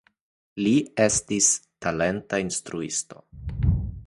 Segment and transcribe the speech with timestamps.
[0.67, 0.71] Li
[1.05, 1.51] estis
[1.87, 3.25] talenta instruisto.